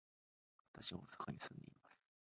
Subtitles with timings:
[0.73, 1.95] 私は大阪に住んでいます。